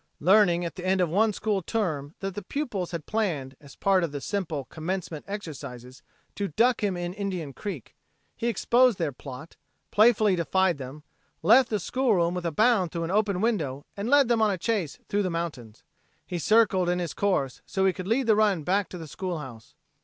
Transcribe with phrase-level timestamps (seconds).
[0.19, 4.03] Learning at the end of one school term that the pupils had planned as part
[4.03, 6.01] of the simple commencement exercises
[6.33, 7.93] to duck him in Indian Creek,
[8.35, 9.57] he exposed their plot,
[9.91, 11.03] playfully defied them,
[11.43, 14.57] left the schoolroom with a bound through an open window and led them on a
[14.57, 15.83] chase through the mountains.
[16.25, 19.75] He circled in his course so he could lead the run back to the schoolhouse.